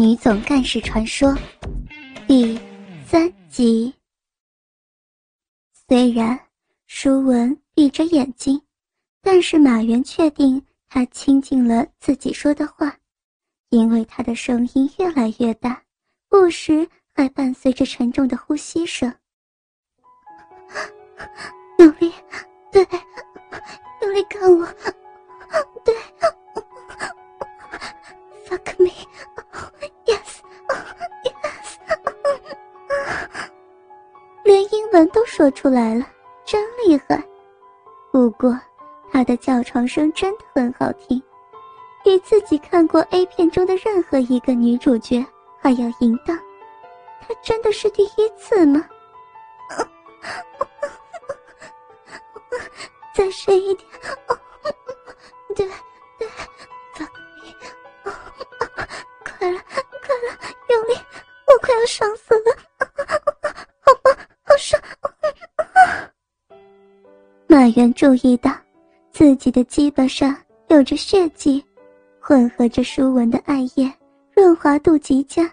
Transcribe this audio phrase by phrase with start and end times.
[0.00, 1.36] 女总干事传说
[2.26, 2.58] 第
[3.06, 3.92] 三集。
[5.86, 6.40] 虽然
[6.86, 8.58] 舒文闭着眼睛，
[9.20, 12.96] 但是马原确定他听进了自己说的话，
[13.68, 15.82] 因为他的声音越来越大，
[16.30, 19.14] 不时还伴随着沉重的呼吸声。
[21.78, 22.10] 努力，
[35.40, 36.04] 说出来了，
[36.44, 37.16] 真厉害。
[38.12, 38.54] 不过，
[39.10, 41.18] 他的叫床声真的很好听，
[42.04, 45.24] 比自己看过 A 片中的任何一个女主角
[45.58, 46.38] 还要淫荡。
[47.22, 48.86] 他真的是第一次吗？
[53.16, 53.88] 再深一点，
[55.56, 55.66] 对
[56.18, 56.28] 对。
[59.24, 59.58] 快了，
[60.04, 60.36] 快了，
[60.68, 60.92] 用力！
[61.46, 62.54] 我快要爽死了，
[67.70, 68.50] 马原注意到
[69.12, 71.64] 自己的鸡巴上有着血迹，
[72.18, 73.88] 混合着舒文的艾叶，
[74.34, 75.48] 润滑度极佳，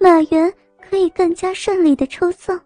[0.00, 0.50] 马原
[0.80, 2.58] 可以更加顺利的抽送。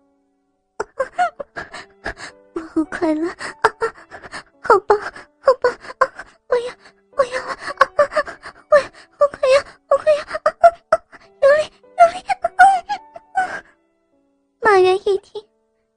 [2.53, 3.29] 我好快乐，
[4.61, 4.97] 好棒，
[5.41, 5.77] 好棒！
[6.49, 6.73] 我要，
[7.17, 7.59] 我要了！
[8.71, 8.77] 我，
[9.19, 10.23] 我快要，我快要！
[14.61, 15.45] 马原一听，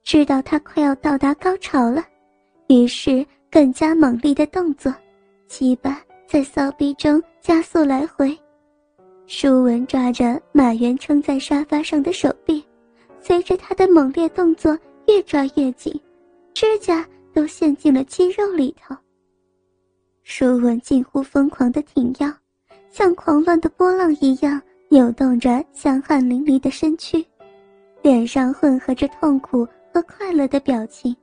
[0.02, 2.04] 知道他快要到达高潮了，
[2.72, 4.90] 于是更加猛烈的动作，
[5.46, 8.34] 鸡巴在骚逼中加速来回。
[9.26, 12.64] 舒文抓着马原撑在沙发上的手臂，
[13.20, 15.92] 随着他的猛烈动作越抓越紧，
[16.54, 18.96] 指甲都陷进了肌肉里头。
[20.22, 22.32] 舒文近乎疯狂的挺腰，
[22.90, 27.22] 像狂乱的波浪一样扭动着香汗淋漓的身躯。
[28.00, 31.14] 脸上混合着痛苦和快乐的表情，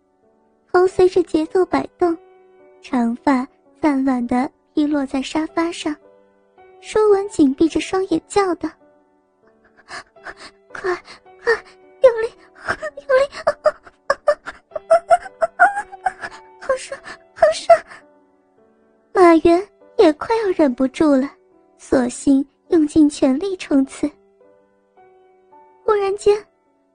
[0.71, 2.15] 头随着节奏摆动，
[2.81, 3.47] 长发
[3.81, 5.95] 散乱地披落在沙发上。
[6.79, 8.69] 舒文紧闭着双眼叫道
[10.71, 10.95] ：“快，
[11.43, 11.53] 快，
[12.01, 12.31] 用力，
[12.65, 13.29] 用力！
[16.59, 16.99] 好爽，
[17.33, 17.77] 好爽！”
[19.11, 21.29] 马原也快要忍不住了，
[21.77, 24.09] 索性用尽全力冲刺。
[25.83, 26.41] 忽然间。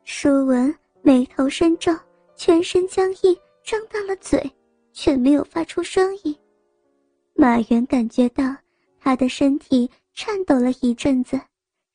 [0.07, 1.91] 舒文眉头深皱，
[2.37, 4.41] 全身僵硬，张大了嘴，
[4.93, 6.37] 却没有发出声音。
[7.35, 8.45] 马原感觉到
[9.01, 11.41] 他的身体颤抖了一阵子，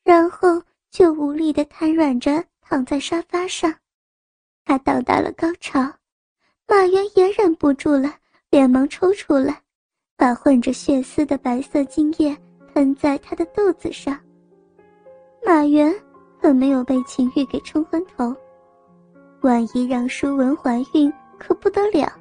[0.04, 0.60] 然后
[0.90, 3.72] 就无力的瘫软着躺在沙发上。
[4.64, 5.80] 他到达了高潮，
[6.68, 8.12] 马原也忍不住了，
[8.50, 9.62] 连忙抽出来，
[10.16, 12.36] 把混着血丝的白色精液
[12.74, 14.18] 喷在他的肚子上。
[15.46, 15.94] 马原。
[16.42, 18.34] 可没有被情欲给冲昏头，
[19.42, 22.12] 万一让舒文怀孕可不得了。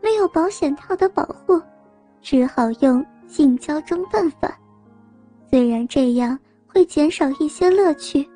[0.00, 1.60] 没有保险套的保护，
[2.22, 4.56] 只好用性交中断法。
[5.50, 8.26] 虽然这样会减少一些乐趣，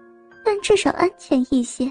[0.44, 1.90] 但至少安全一些。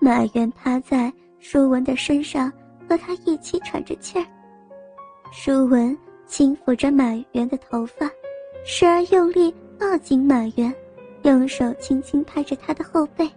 [0.00, 2.52] 马原趴在舒文的身上，
[2.88, 4.26] 和他一起喘着气儿。
[5.30, 5.96] 舒文
[6.26, 8.10] 轻抚着马原的头发，
[8.64, 10.74] 时而用力抱紧马原。
[11.22, 13.30] 用手轻轻拍着他的后背，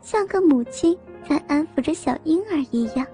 [0.00, 0.96] 像个母亲
[1.28, 3.06] 在安抚着小婴儿一样。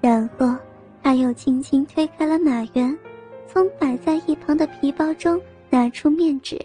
[0.00, 0.54] 然后
[1.02, 2.96] 他又轻轻推开了马原，
[3.46, 6.60] 从摆在一旁的皮包中拿出面纸，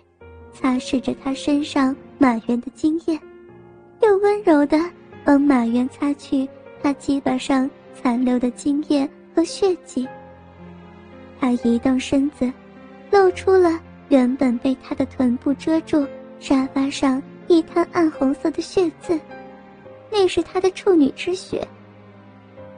[0.52, 3.20] 擦拭着他身上马原的经验，
[4.02, 4.80] 又温柔地
[5.24, 6.48] 帮马原擦去
[6.82, 10.08] 他鸡巴上残留的精液和血迹。
[11.40, 12.52] 他移动身子，
[13.12, 13.80] 露出了
[14.10, 16.06] 原本被他的臀部遮住。
[16.40, 19.18] 沙发上一滩暗红色的血渍，
[20.16, 21.68] 那是他的处女之血。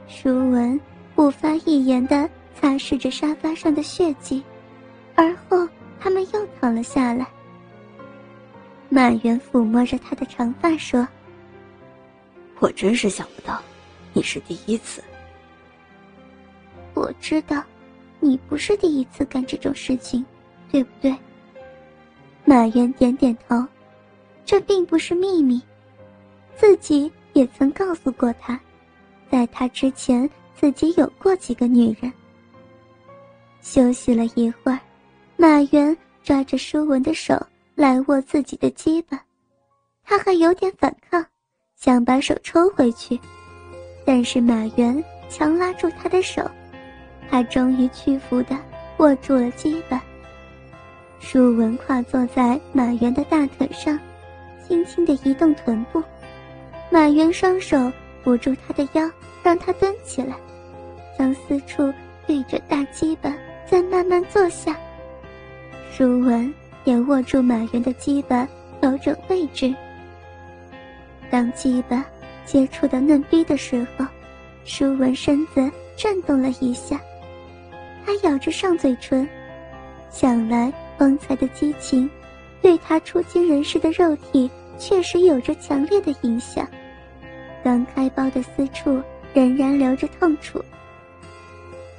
[0.08, 0.80] 舒文
[1.14, 4.42] 不发一言的擦拭着沙发上的血迹，
[5.14, 5.68] 而后
[6.00, 7.26] 他们又躺了下来。
[8.88, 11.06] 满园抚摸着他的长发说
[12.58, 13.60] ：“我真是想不到，
[14.14, 15.04] 你是第一次。
[16.94, 17.62] 我知道，
[18.18, 20.24] 你不是第一次干这种事情，
[20.72, 21.14] 对不对？”
[22.46, 23.62] 满园点点头，
[24.46, 25.60] 这并不是秘密，
[26.56, 28.58] 自己也曾告诉过他，
[29.30, 32.10] 在他之前自己有过几个女人。
[33.60, 34.80] 休息了一会儿，
[35.36, 37.38] 马原抓着舒文的手
[37.74, 39.22] 来握自己的鸡巴，
[40.02, 41.22] 他还有点反抗，
[41.74, 43.20] 想把手抽回去，
[44.06, 46.42] 但是马原强拉住他的手，
[47.28, 48.56] 他终于屈服的
[48.96, 50.02] 握住了鸡巴。
[51.18, 53.98] 舒文跨坐在马原的大腿上，
[54.66, 56.02] 轻轻地移动臀部。
[56.90, 57.92] 马原双手
[58.22, 59.10] 扶住他的腰，
[59.42, 60.36] 让他蹲起来，
[61.18, 61.92] 将四处
[62.26, 63.32] 对着大鸡巴，
[63.66, 64.76] 再慢慢坐下。
[65.92, 66.52] 舒文
[66.84, 68.46] 也握住马原的鸡巴，
[68.80, 69.74] 调整位置。
[71.30, 72.04] 当鸡巴
[72.44, 74.06] 接触到嫩逼的时候，
[74.64, 77.00] 舒文身子震动了一下，
[78.04, 79.28] 他咬着上嘴唇，
[80.10, 80.72] 想来。
[80.98, 82.08] 方才的激情，
[82.62, 86.68] 对他初经人世的肉体确实有着强烈的影响。
[87.62, 89.02] 刚开包的私处
[89.34, 90.62] 仍然留着痛楚。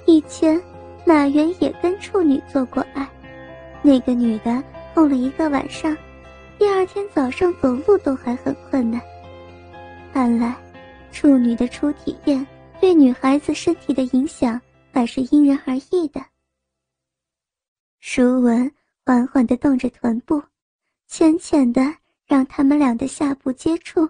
[0.05, 0.61] 以前，
[1.05, 3.07] 马原也跟处女做过爱，
[3.81, 4.63] 那个女的
[4.93, 5.95] 痛了一个晚上，
[6.57, 9.01] 第二天早上走路都还很困难。
[10.13, 10.55] 看来，
[11.11, 12.45] 处女的初体验
[12.79, 14.59] 对女孩子身体的影响
[14.91, 16.23] 还是因人而异的。
[17.99, 18.71] 舒文。
[19.05, 20.43] 缓缓地动着臀部，
[21.07, 21.81] 浅浅的
[22.27, 24.07] 让他们俩的下部接触，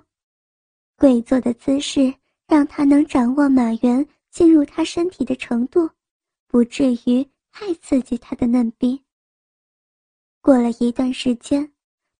[0.97, 2.13] 跪坐的姿势
[2.47, 5.89] 让他能掌握马原进入他身体的程度，
[6.47, 9.01] 不至于太刺激他的嫩逼。
[10.41, 11.71] 过了一段时间，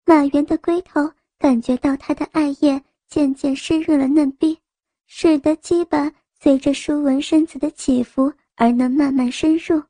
[0.06, 4.58] 马原的龟头感觉到他的艾叶渐渐湿润了嫩逼，
[5.08, 9.84] 使得鸡巴随着舒文身子的起伏而能慢慢深入，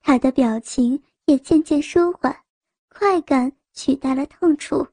[0.00, 1.02] 他的表情。
[1.28, 2.34] 也渐渐舒缓，
[2.88, 4.88] 快感取代了痛楚，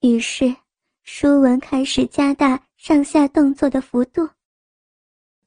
[0.00, 0.54] 于是
[1.02, 4.26] 舒文开始加大上下动作的幅度。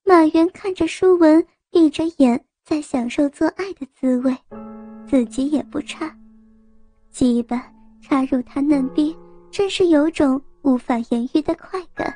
[0.04, 4.32] 马原看着舒文闭着眼在享受做爱的滋味，
[5.08, 6.16] 自己也不差，
[7.10, 7.68] 鸡巴
[8.00, 9.16] 插入他嫩逼，
[9.50, 12.16] 真是有种无法言喻的快感。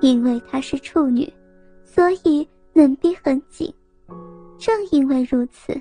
[0.00, 1.32] 因为她是处女，
[1.84, 3.72] 所以嫩逼很紧，
[4.58, 5.80] 正因为如此。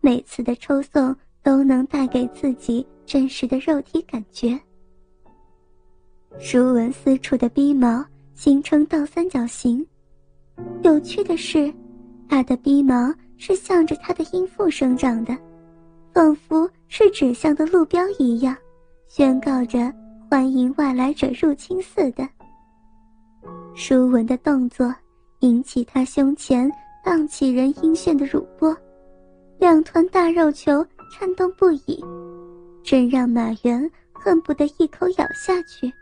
[0.00, 4.58] 每次的抽送都能带给自己真实的肉体感觉。
[6.38, 8.04] 舒文四处的逼毛
[8.34, 9.84] 形成倒三角形，
[10.82, 11.72] 有趣的是，
[12.28, 15.36] 他的逼毛是向着他的阴腹生长的，
[16.12, 18.56] 仿佛是指向的路标一样，
[19.08, 19.92] 宣告着
[20.30, 22.28] 欢迎外来者入侵似的。
[23.74, 24.94] 舒文的动作
[25.40, 26.70] 引起他胸前
[27.04, 28.76] 荡起人阴炫的乳波。
[29.58, 32.04] 两团大肉球颤动不已，
[32.84, 35.92] 真让马原恨不得一口咬下去。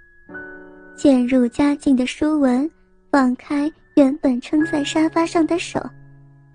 [0.96, 2.68] 渐入佳境的舒文
[3.12, 5.78] 放开原本撑在沙发上的手，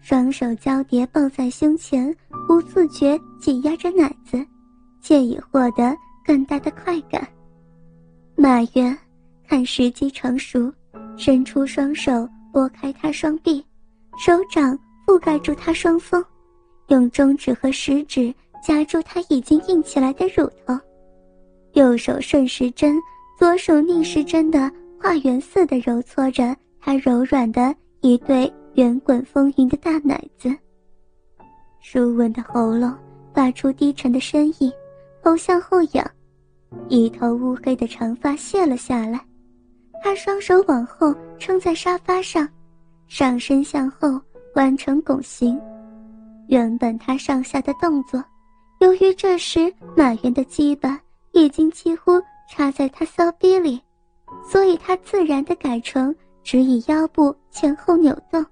[0.02, 2.14] 双手交叠抱在胸前，
[2.48, 4.44] 不自觉挤压着奶子，
[5.00, 5.96] 借以获得
[6.26, 7.26] 更大的快感。
[8.36, 8.98] 马原
[9.48, 10.74] 看时机成熟，
[11.18, 13.64] 伸出双手拨开他双臂，
[14.18, 16.24] 手掌覆盖住他双峰。
[16.88, 20.78] 用中指和食指夹住他已经硬起来的乳头，
[21.74, 22.98] 右手顺时针，
[23.42, 30.56] 左手逆时针的画圆似的揉搓着他柔软的一对圆滚丰盈的大奶子。
[31.80, 32.96] 舒文的喉咙
[33.34, 34.72] 发出低沉的声音，
[35.24, 36.08] 头向后仰，
[36.88, 39.20] 一头乌黑的长发卸了下来。
[40.04, 42.48] 他双手往后撑在沙发上，
[43.08, 44.22] 上身向后
[44.54, 45.60] 弯成拱形。
[46.48, 48.24] 原本他上下的动作，
[48.82, 51.02] 由于这时马原的鸡巴
[51.32, 52.22] 已经几乎
[52.54, 53.82] 插在他骚逼里，
[54.46, 58.46] 所以他自然的改成只以腰部前后扭动，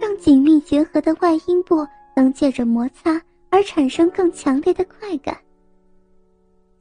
[0.00, 1.84] 让紧密结合的外阴部
[2.14, 3.20] 能借着摩擦
[3.50, 5.36] 而产生更强烈的快感。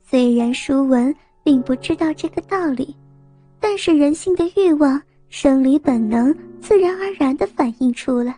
[0.04, 1.14] 虽然舒文
[1.44, 2.96] 并不知道这个道理，
[3.60, 8.38] 但是人性的欲望、生理本能自然而然的反映出来。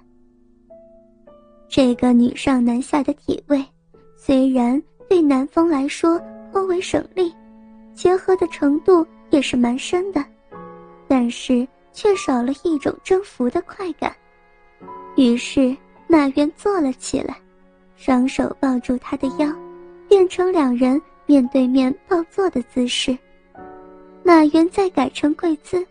[1.68, 3.62] 这个女上男下的体位，
[4.16, 6.18] 虽然对男方来说
[6.54, 7.34] 颇为省力，
[7.94, 10.24] 结合的程度也是蛮深的，
[11.08, 14.16] 但是却少了一种征服的快感。
[15.16, 15.76] 于是
[16.08, 17.36] 马原坐了起来，
[17.96, 19.48] 双手抱住他的腰，
[20.10, 23.18] 变成两人面对面抱坐的姿势。
[24.24, 25.86] 马原再改成跪姿，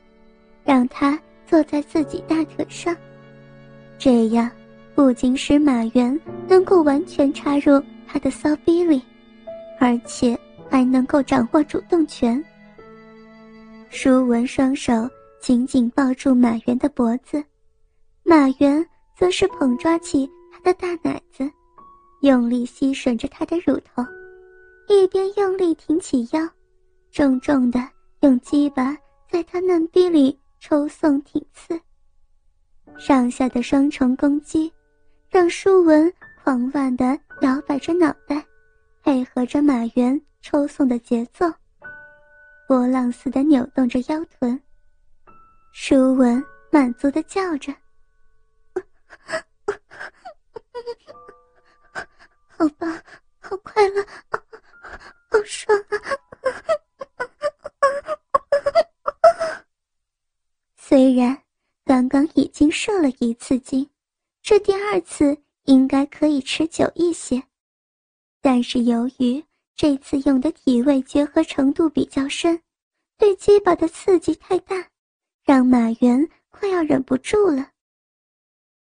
[0.64, 2.96] 让他坐在自己大腿上，
[3.98, 4.50] 这样。
[4.94, 9.00] 不仅使马原能够完全插入他的骚逼里，
[9.80, 10.38] 而且
[10.72, 12.42] 还能够掌握主动权。
[13.90, 15.06] 舒文双手
[15.38, 17.44] 紧紧抱住马原的脖子，
[18.22, 18.82] 马原
[19.14, 21.46] 则是捧抓起他的大奶子，
[22.22, 24.02] 用力吸吮着他的乳头，
[24.88, 26.40] 一边用力挺起腰，
[27.10, 27.78] 重重的
[28.20, 28.96] 用鸡巴
[29.30, 31.78] 在他嫩逼里抽送挺刺，
[32.96, 34.72] 上下的双重攻击。
[35.28, 36.10] 让舒文
[36.42, 38.42] 狂乱的摇摆着脑袋，
[39.02, 41.46] 配合着马原抽送的节奏，
[42.66, 44.60] 波浪似的扭动着腰臀。
[45.72, 47.74] 舒文满足的叫着
[52.48, 53.02] ：“好棒，
[53.40, 54.04] 好快乐，
[55.30, 55.96] 好爽啊！”
[60.76, 61.42] 虽然
[61.84, 63.88] 刚刚已经射了一次精，
[64.42, 67.42] 这第二次应该可以持久一些，
[68.42, 72.60] 但是由于这次用的体位结合程度比较深，
[73.18, 74.76] 对鸡巴的刺激太大，
[75.44, 77.68] 让马原快要忍不住了。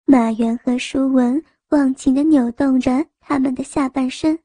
[0.04, 4.38] 马原和舒文忘情地扭动着他们的下半身，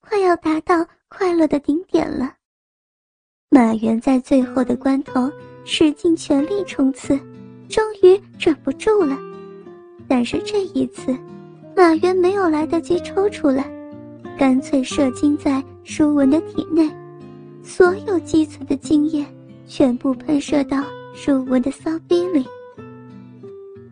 [0.00, 2.34] 快要达到快乐的顶点了。
[3.48, 5.30] 马原在最后的关头。
[5.64, 7.16] 使尽全力冲刺，
[7.68, 9.16] 终于忍不住了。
[10.08, 11.16] 但是这一次，
[11.76, 13.62] 马原没有来得及抽出来，
[14.38, 16.90] 干脆射精在舒文的体内，
[17.62, 19.24] 所有积存的精液
[19.66, 20.82] 全部喷射到
[21.14, 22.44] 舒文的骚逼里。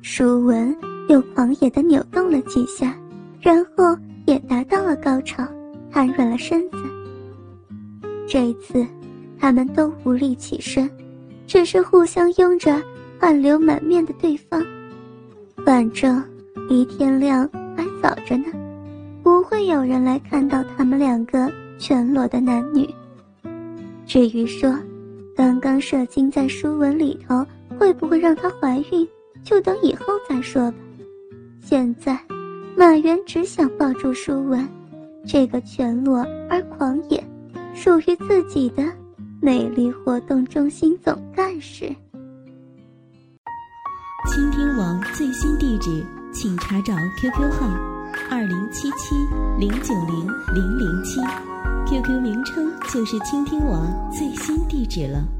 [0.03, 0.75] 舒文
[1.09, 2.97] 又狂野地扭动了几下，
[3.41, 5.47] 然后也达到了高潮，
[5.91, 6.79] 瘫软了身子。
[8.27, 8.87] 这一次，
[9.39, 10.91] 他们都无力起身。
[11.47, 12.81] 只是互相拥着，
[13.19, 14.65] 汗流满面的对方。
[15.67, 16.23] 反正
[16.69, 18.45] 离天亮还早着呢，
[19.23, 22.89] 不会有人来看到他们两个全裸的男女。
[24.07, 24.75] 至于说，
[25.37, 27.47] 刚刚射精在书文里头
[27.79, 29.07] 会不会让她怀孕，
[29.45, 30.77] 就等以后再说吧。
[31.61, 32.19] 现在，
[32.77, 34.69] 马原只想抱住书文，
[35.27, 37.23] 这个全裸而狂野，
[37.75, 38.83] 属于自己的。
[39.43, 41.87] 美丽活动中心总干事。
[44.31, 47.67] 倾听网最新地址，请查找 QQ 号：
[48.31, 49.17] 二零七七
[49.59, 51.21] 零九零零零七
[51.89, 55.40] ，QQ 名称就是倾听网最新地址了。